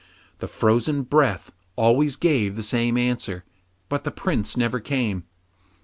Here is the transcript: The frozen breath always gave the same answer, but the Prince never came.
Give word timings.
The 0.39 0.47
frozen 0.47 1.03
breath 1.03 1.51
always 1.75 2.15
gave 2.15 2.55
the 2.55 2.63
same 2.63 2.97
answer, 2.97 3.43
but 3.87 4.03
the 4.03 4.09
Prince 4.09 4.57
never 4.57 4.79
came. 4.79 5.25